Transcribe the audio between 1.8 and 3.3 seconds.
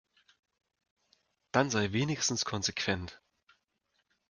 wenigstens konsequent.